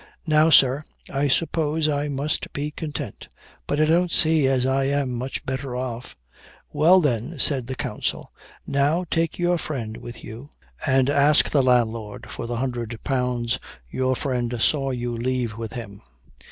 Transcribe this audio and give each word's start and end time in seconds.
"Now, 0.25 0.49
sir, 0.49 0.83
I 1.13 1.27
suppose 1.27 1.87
I 1.87 2.07
must 2.07 2.51
be 2.53 2.71
content; 2.71 3.27
but 3.67 3.79
I 3.79 3.85
don't 3.85 4.11
see 4.11 4.47
as 4.47 4.65
I 4.65 4.85
am 4.85 5.13
much 5.13 5.45
better 5.45 5.75
off." 5.75 6.17
"Well, 6.73 6.99
then," 7.01 7.37
said 7.37 7.67
the 7.67 7.75
counsel, 7.75 8.33
"now 8.65 9.05
take 9.11 9.37
your 9.37 9.59
friend 9.59 9.97
with 9.97 10.23
you, 10.23 10.49
and 10.87 11.07
ask 11.07 11.51
the 11.51 11.61
landlord 11.61 12.31
for 12.31 12.47
the 12.47 12.55
hundred 12.57 12.97
pounds 13.03 13.59
your 13.91 14.15
friend 14.15 14.59
saw 14.59 14.89
you 14.89 15.15
leave 15.15 15.55
with 15.55 15.73
him." 15.73 16.01